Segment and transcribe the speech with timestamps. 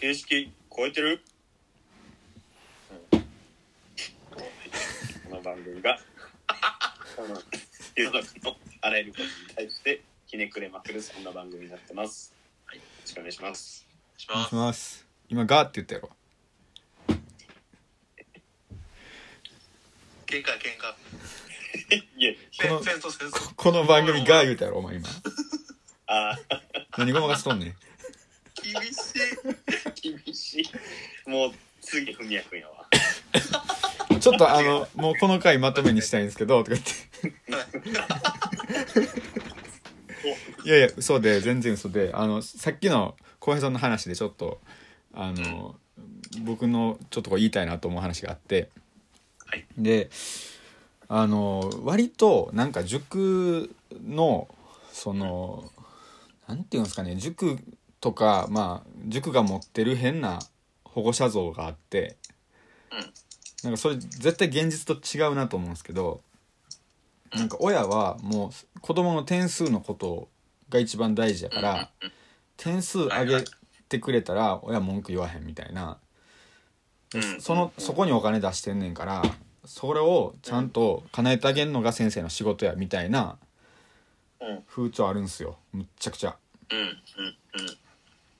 [0.00, 1.20] 形式超えてる、
[3.10, 3.18] こ
[5.34, 5.98] の番組が。
[7.16, 7.30] この
[7.96, 12.32] 世の中のあらゆることに対してひねくれまくるそんな番組になってます、
[12.66, 13.88] はい、よろしくお願いします。
[14.16, 14.36] します。
[14.36, 15.06] お願いします。
[15.28, 16.10] 今ガーって言ったやろ。
[20.26, 20.94] 喧嘩喧嘩。
[22.16, 22.38] いえ。
[22.52, 25.08] 戦このこの番組ガー言うたやろお前今。
[26.06, 26.38] あ
[26.96, 27.87] 何ごまかしとんねん
[31.26, 32.86] もう次文也君やわ。
[34.20, 37.08] ちょっとあのもうこの回まとめにしたいんですけどとか言って。
[40.64, 44.60] いやいや嘘で全然嘘であのさっきの浩平さんの話でちょっと
[45.14, 45.76] あの
[46.44, 48.68] 僕のちょっとこう言いたいなと思う話があって、
[49.46, 49.64] はい。
[49.78, 50.10] で
[51.08, 53.74] あの割となんか塾
[54.06, 54.48] の
[54.92, 55.70] その
[56.46, 57.58] なんていうんですかね塾
[58.00, 60.38] とかまあ塾が持ってる変な
[60.84, 62.16] 保護者像があって、
[62.92, 63.12] うん
[63.64, 66.20] なんかそれ絶対現実と違うなと思うんですけど
[67.34, 70.28] なんか親はもう子供の点数のこと
[70.68, 71.90] が一番大事やから
[72.56, 73.44] 点数上げ
[73.88, 75.98] てくれたら親文句言わへんみたいな
[77.14, 77.40] うん。
[77.40, 79.22] そのそこにお金出してんねんから
[79.64, 83.38] それをちゃんと叶えてあげるのが先生の仕事やみたいな
[84.40, 84.62] うん。
[84.68, 85.58] 風潮あるんすよ。
[85.72, 86.36] むっちゃくちゃ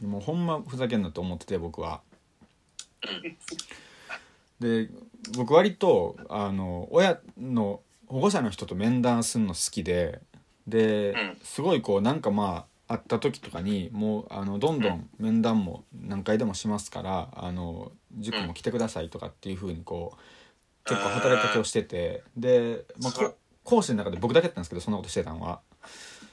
[0.00, 2.00] もうほんまふざけんなと思ってて僕は。
[4.60, 4.88] で
[5.36, 10.20] 僕割とあの親の保護者の人と面談するの好きで
[10.66, 25.60] でうんすごいこうなんかまあ会った時とかにもうあのどんどん面談も何回でもしますからあの塾も来てくださいとかっていうふうにこう結構働きかけをしててで、まあ、こ講師の中で僕だけだったんですけどそんなことしてたのは。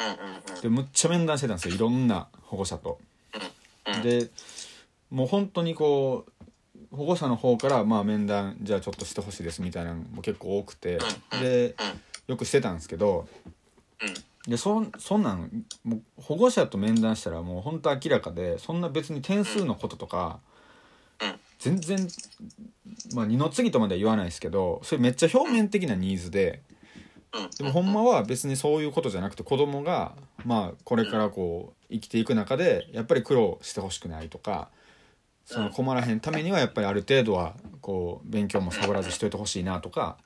[0.00, 2.98] うんうんでむっちゃ面談してたんですよいろんな保護者と。
[3.98, 4.30] うんで
[5.10, 10.98] もう本当にこう保護者の方からまあ面談じゃあちょっとしてほしいですみたいなのも結構多くて
[11.32, 11.74] うんで
[12.26, 13.26] よくしてたんですけど
[14.02, 14.50] うん。
[14.50, 20.40] でそんそんなんもう保護者と面談したらもう本当明らかでそんな別に点数のこととか
[21.20, 21.34] うん。
[21.58, 22.08] 全然
[23.14, 26.62] まあ二の次とまでは言わないですけどそれめっちゃ表面的なニーズで。
[27.58, 30.12] でもほんまは別にそういうことじゃなくて子供が
[30.44, 34.68] まあこれからこう生きていく中でやっぱり苦労してほしくないとか
[35.44, 40.18] その困らへんためにはやっぱりある程度はこう勉強もサボらずしといてほしいなとか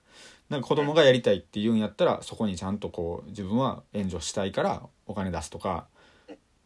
[0.48, 5.86] なんか子供がやりたいって言うんやったらそこにちゃんとこう自分は援助したいからお金出すとか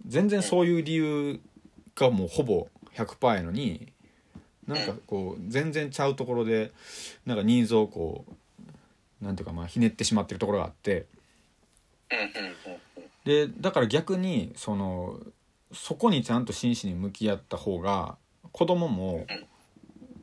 [0.06, 1.40] 全然そういう理由
[1.94, 3.92] がもうほぼ100%やのに
[4.66, 6.72] なんかこう全然ちゃうところで
[7.24, 8.32] なんかニーズをこう
[9.20, 11.06] なんていうかまあひねってしまってるところがあって
[13.24, 15.18] でだから逆にその
[15.72, 18.16] そこにちゃんと真摯に向き合った方が
[18.52, 19.26] 子供も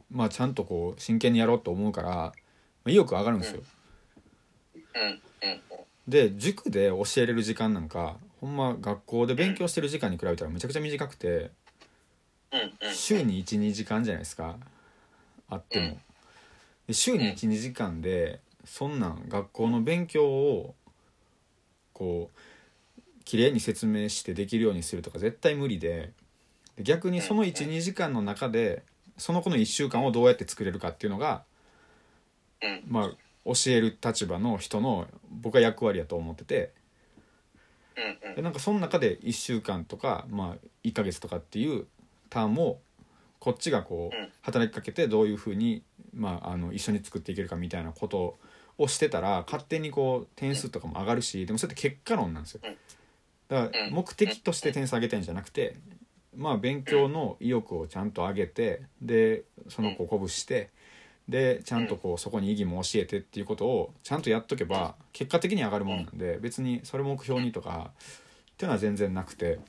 [0.10, 2.34] まあちゃんとこう真剣にやろうと思うから、
[2.86, 3.62] 意欲上がるんですよ。
[6.08, 11.52] で塾で教えれる時間なんかほんま学校で勉強してる時間に比べたらめちゃくちゃ短くて
[12.94, 14.58] 週に12時間じゃないですか
[15.50, 15.98] あっても。
[16.92, 20.76] 週に12時間でそんなん学校の勉強を
[21.94, 26.12] こう綺麗に説明してできるようにするとか絶対無理で
[26.76, 28.84] で逆にその12時間の中で
[29.18, 31.44] その子の1週間をどうやって作れるかっていうのが
[32.62, 32.84] うん。
[32.88, 33.12] まあ
[33.46, 36.72] 教える立場の人の僕は役割やと思ってて。
[38.36, 41.86] でなんかその中で1週間とか、まあ、1ヶ月とかっていう
[42.32, 42.80] ターンを
[43.40, 44.30] こっちがこううん。
[44.42, 48.38] 働きかけてどういうふうに、まあ、あの一緒に作っていけるかみたいなことを
[48.88, 52.62] してたら勝手にこう点数とかも上がるしでもそれって結果論なんですよ。
[52.64, 52.76] うん。
[53.48, 55.76] だから目的として点数上げたいんじゃなくて
[56.36, 60.70] まあ勉強の意欲をちゃんと上げてでその子を鼓舞して
[61.30, 69.60] でちゃんとこうそこに意義も教えてっていうことをちゃんとやっとけば結果的に上がるもんなんで別にそれ目標にとかっていうのは全然なくて。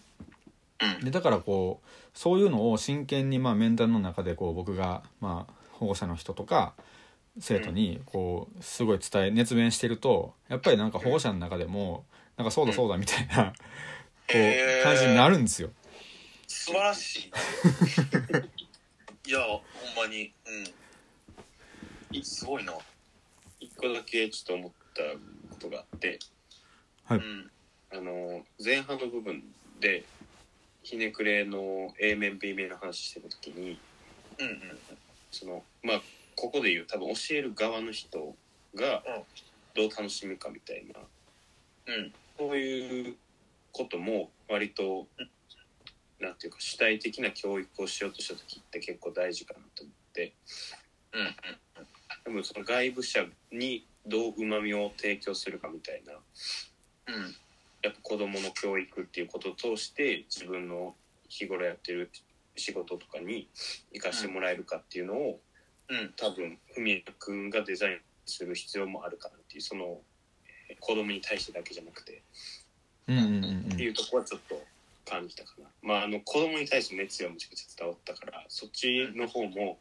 [0.80, 1.04] うん。
[1.04, 6.74] でだからこうそういうのを真剣にまあ面談の中でこう僕がまあ保護者の人とか
[7.38, 12.04] 生徒にこうすごい伝え熱弁してるとやっぱりなんか保護者の中でも
[12.36, 13.52] なんかそうだそうだみたいな
[14.26, 15.70] こう感じになるんですよ。
[16.46, 18.32] 素晴らしい。
[18.32, 18.38] な
[19.26, 19.62] いやほん
[19.96, 20.32] まに。
[22.12, 22.22] うん。
[22.24, 22.72] すごいな。
[23.60, 25.02] 一個だけちょっと思った
[25.54, 26.18] ことがあって。
[27.04, 27.18] はい。
[27.18, 27.50] うん。
[27.90, 29.42] あの前半の部分
[29.80, 30.04] で
[30.82, 33.78] ひねくれの A 面 B 面の話してた時に
[34.38, 34.78] うんうん。
[35.30, 36.02] そのまあ
[36.36, 38.34] ここで言う多分教える側の人
[38.74, 39.02] が
[39.74, 41.00] どう楽しむかみたいな。
[41.94, 42.12] うん。
[42.38, 43.16] そういう
[43.72, 45.06] ことも割と
[46.20, 50.32] なんていうか主体的な教育をしようとした時って結構大事かなと思って。
[51.12, 51.34] うんうん
[52.24, 56.14] でもその外部者にどううまみを提供するかみたいな。
[57.14, 57.34] うん。
[57.82, 60.94] やっぱ子どもの教育っていうことを通して自分の
[61.28, 62.10] 日頃やってる
[62.56, 63.46] 仕事とかに
[63.92, 65.38] 生かしてもらえるかっていうのをうん
[66.16, 70.00] 多分文也君がデザインする必要もあるかなっていうその
[70.68, 72.22] えー子供に対してだけじゃなくて。
[73.06, 74.62] うんうんうんっていうところはちょっと
[75.04, 75.66] 感じたかな。
[75.82, 79.78] まああの子供に対して熱意はむちゃくちゃ伝わったからそっちの方も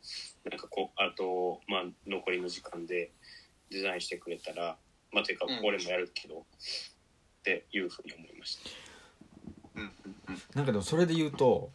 [0.49, 3.11] なんかこうあとまあ残りの時間で
[3.71, 4.77] デザインしてくれたら
[5.11, 5.59] まあというかうん。
[5.63, 6.43] 俺もやるけど、っ
[7.43, 8.69] ていうふうに思いました。
[9.75, 9.91] うん。
[10.27, 10.41] うん。
[10.55, 11.69] なんかでもそれで言うと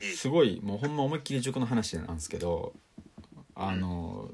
[0.00, 0.16] うん。
[0.16, 2.74] すごいもうほんま思いっきり塾の話なんですけど
[3.58, 4.30] あの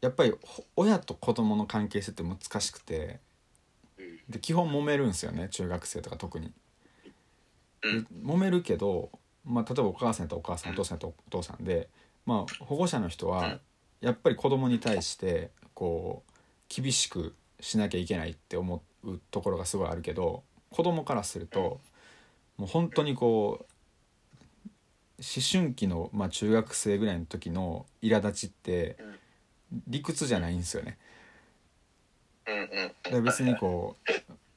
[0.00, 3.20] やっぱりほ親と子供の関係性って難しくて
[3.98, 4.20] うん。
[4.28, 6.52] で基本揉めるんですよね中学生とか特に。
[8.24, 9.10] 揉めるけど、
[9.44, 11.88] まあ、例えばお母さんとお母さんお父さんとお父さんで、
[12.24, 13.58] まあ、保護者の人は
[14.00, 16.32] やっぱり子供に対してこう
[16.68, 21.80] 厳しくしなきゃいけないって思うところがすごいあるけど子供からすると
[22.56, 23.73] もう本当にこう
[25.18, 28.96] 思春期の、まあ、中学生ぐらいの時の苛立ちって
[29.86, 30.98] 理屈じゃないんですよね。
[33.10, 33.96] だ別にこ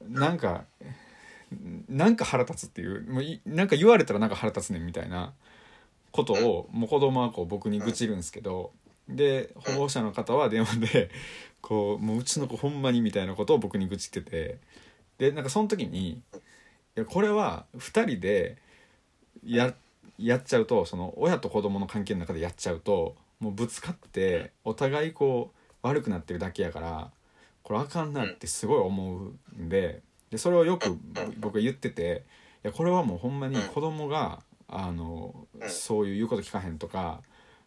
[0.00, 0.64] うなんか
[1.88, 5.32] なんか腹立つっていうもういなんか言われたらなんか腹立つねんみたいな
[6.10, 8.72] ことをもう子供はこう僕に愚痴るんですけど
[9.08, 11.10] で保護者の方は電話で
[11.60, 14.58] こうもううちの子ほんまにみたいなことを僕に愚痴ってて
[15.18, 16.20] でなんかその時にい
[16.96, 18.56] やこれは2人で
[19.44, 19.72] や
[20.18, 27.10] やっちゃうとその親と子供の関係の中でやっちゃうともうぶつかってお互いこう悪くなってるだけやから
[27.62, 30.98] これあかんなってすごい思うんででそれをよく
[31.38, 32.24] 僕が言ってて
[32.64, 35.70] いやこれはもうほんまに子供があのうん。
[35.70, 37.20] そういう言うこと聞かへんとか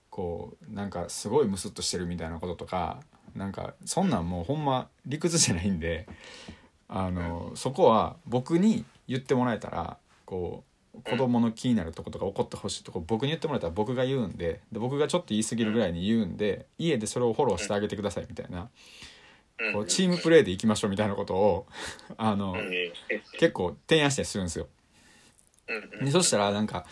[0.09, 2.99] こうなんかすごいムスッとしてるみたいなこととか
[3.35, 6.07] なんかそんなんもうほんま理屈じゃないんで
[6.89, 10.70] あのそこは僕に言ってもらえたらこう
[11.03, 18.69] 子供の気になるとことか怒ってほしいとこ僕に言ってもらえたら僕が言うんでで僕がちょっと言い過ぎるぐらいに言うんで家でそれをフォローしてあげてくださいみたいな
[19.59, 19.73] うん。
[19.73, 21.67] こうチームプレーでいきましょうみたいなことを
[22.17, 22.71] あのうん。
[23.39, 24.67] 結構提案したりするんですよ。
[26.03, 26.85] でそしたらなんか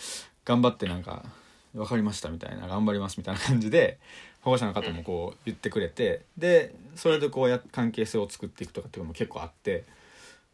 [0.45, 1.25] 頑張ってなんか
[1.75, 3.99] 「分かりました」みたいな「頑張ります」みたいな感じで
[4.41, 9.85] 保護者の方もこう言ってくれてでそれでこうや関係性を作っていくとかっていうのも結構あってで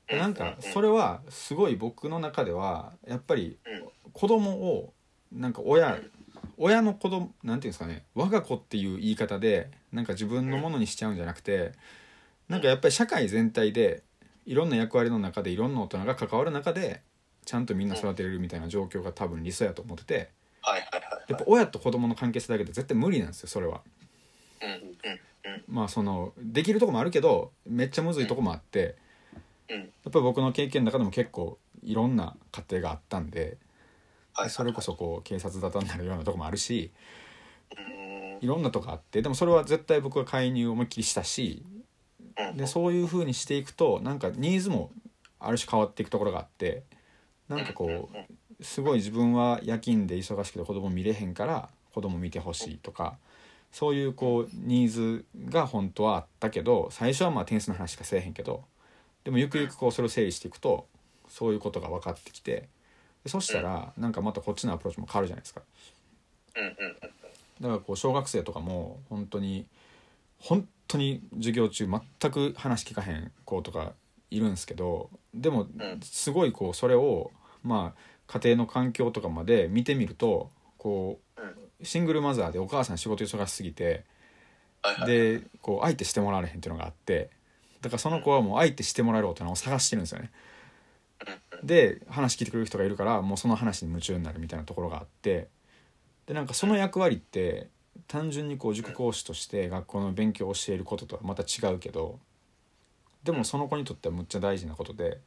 [0.10, 3.58] なんかそれはすごい僕の中ではやっぱり
[4.14, 4.94] 子供を
[5.32, 6.00] なんか親
[6.58, 11.72] 親の子供なんていうんですかね我が子っていう言い方でなんか自分のものにしちゃうんじゃなくて
[12.48, 14.04] なんかやっぱり社会全体で
[14.46, 17.02] いろんな役割の中でいろんな大人が関わる中で
[17.46, 20.30] ちゃんとみんな育てれるみたいな状況が多分理想やと思ってて
[21.28, 23.82] やっぱ親と子供の関係性だけで絶対無理なんですよそれは。
[25.68, 28.96] まあそのできるとこもあるけどめっちゃむずいとこもあってうん
[29.70, 33.58] やっぱり僕の経験の中でも結構いろんな家庭があったんで
[34.34, 36.92] はいそれこそこう警察沙汰になるようなとこもあるし
[37.78, 38.38] うん。
[38.42, 41.64] いろんなとこあってでもそれは絶対僕は介入を思いっきりしたし
[42.38, 42.58] うん。
[42.58, 44.92] でそういう風にしていくとなんかニーズも
[45.40, 46.84] ある種変わっていくところがあって
[47.48, 48.10] なんかこ
[48.60, 53.18] うすごい自分は夜勤で忙しくて子供見れへんから子供見てほしいとか
[53.72, 58.64] そういうこうニーズが本当はあったけど最初はまあ点数の話しかせえへんけど
[59.26, 60.88] でもゆくゆくこうそれを整理していくと
[61.28, 62.70] そういうことが分かってきて
[63.24, 65.62] でそしたらなんかまたこっちのアプローチも変わるじゃないですか。
[67.60, 69.66] だからこう小学生とかも本当に
[70.40, 73.94] 本当に授業中全く話聞かへん子とか
[74.30, 75.70] いるんですけどでもん
[76.04, 77.32] すごいこうそれを
[77.64, 81.20] まあ家庭の環境とかまで見てみるとこ
[81.82, 84.04] うシングルマザーでお母さん仕事忙しすぎて
[85.06, 87.32] でこう相手してもらわれへんっていうのがあって
[87.86, 90.32] だからその子はもう相手してもらえる大人を探してるんですよね。
[91.62, 95.50] で話聞いてくれる人がいるからもうその話に夢中になるみたいなところがあって
[96.26, 97.68] でなんかその役割って
[98.08, 102.18] 単純にこう塾講師として学校の勉強を教えることとはまた違うけど
[103.24, 105.20] でもその子にとってはむっちゃ大事なことで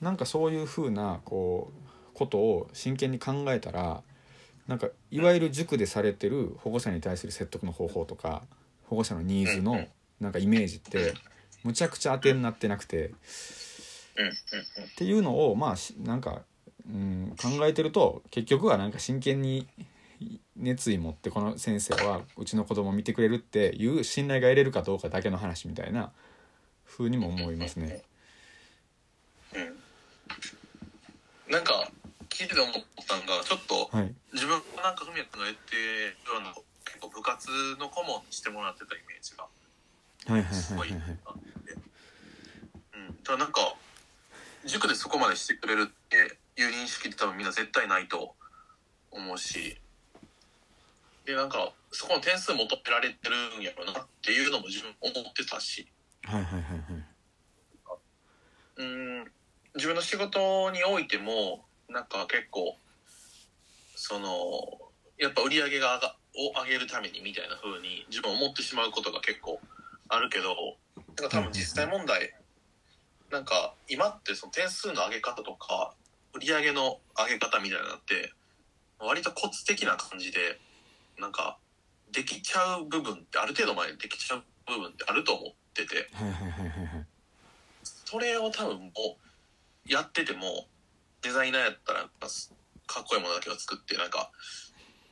[0.00, 4.02] なんかそういうふうなこうことを真剣に考えたら
[4.66, 8.42] なんかいわゆる塾でされてる保護者に対する説得の方法とか
[8.84, 9.86] 保護者のニーズの
[10.20, 11.14] なんかイメージって
[11.62, 13.12] むちゃくちゃ当てになってなくて。
[14.16, 16.42] っていうのをまあしなんか、
[16.88, 19.66] うん、考えてると結局はなんか真剣に
[20.56, 26.12] 熱意持ってこの先生はうちの子供を見てくれるっていう信頼が得れるかどうかだけの話みたいな
[26.86, 28.02] 風にも思いますね。
[29.54, 29.84] うん
[31.50, 31.90] なんか
[32.30, 32.72] 聞いてて思っ
[33.06, 36.54] たんがちょっとはい自分がなんか文也君が言ってるような
[36.84, 39.46] 結構部活の顧問にしてもらってたイメージが
[40.52, 40.90] すごはい。
[40.90, 40.94] う
[43.12, 43.14] ん。
[43.22, 43.74] ただなんか
[44.64, 46.16] 塾でそこまでしてくれるって
[46.60, 48.34] いう認識って多分みんな絶対ないと
[49.10, 49.78] 思うし。
[51.24, 55.88] でなんかそこの点数求められてるんやろなっていうのも自分思ってたし。
[58.76, 59.24] うん。
[59.74, 62.76] 自分の仕事においてもなんか結構
[63.96, 64.28] その
[65.18, 69.60] やっぱ売り上げが上がを上げるためにみたいな風に自分思ってしまうことが結構
[70.08, 72.34] あるけどなんか多分実際問題
[73.30, 75.94] なんか今ってその点数の上げ方とか
[76.34, 78.32] 売り上げの上げ方みたいなのって
[78.98, 80.60] 割とコツ的な感じで
[81.18, 81.58] なんか
[82.12, 86.08] できちゃう部分ってある程度までできちゃう部分ってあると思ってて。
[88.14, 88.90] それを多分も
[89.88, 90.68] うやってても
[91.22, 92.00] デザイナーやったら
[92.86, 94.30] かっこいいものだけを作ってなんか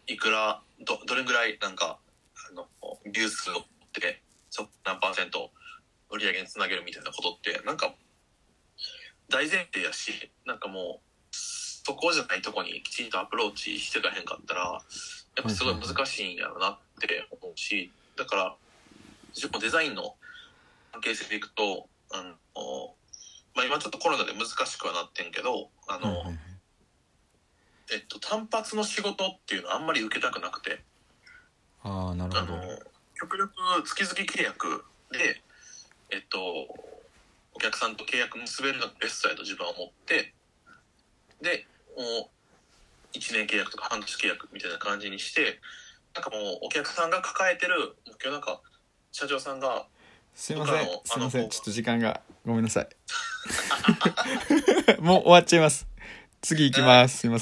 [0.06, 1.98] いくらどどれぐらいなんか
[2.50, 2.68] あの
[3.10, 4.22] ビュー数を持ってそ
[4.84, 5.50] 何パーセント
[6.10, 7.94] 売り上げにつなげるみたいなことってなんか
[9.28, 14.82] 大前提やしなんかもうそこじゃないとこにきちんとアプローチしてかへんかったら
[15.36, 18.54] やっぱすごい難しいんやろなって思うしだから
[19.34, 20.14] 自分もデザインの
[20.92, 22.94] 関係性でいくとあの、
[23.54, 26.24] まあ、今ちょっとコロナで難しくはなってんけどあの、
[27.90, 30.82] えっと、単発の仕事っていうのはあんまり受けたくなくて。
[31.84, 32.71] ああなるあのほど
[33.22, 33.52] 極力
[33.84, 35.40] 月々契約で
[36.10, 36.40] えっと
[37.54, 40.34] お客さんと契約結べるのがベストやと自分は思って
[41.40, 41.64] で
[41.96, 42.28] も
[43.14, 45.60] う1年契約とか半年契約みたいな感じにして
[46.14, 48.60] なんかもうお客さんが抱えてる目標なんか
[49.12, 49.86] 社長さんが
[50.34, 52.88] すいませんすいませんちょっと時間がごめんなさい。
[55.00, 55.86] もう終わっちゃいます。
[56.40, 57.18] 次行きます。
[57.18, 57.40] すいません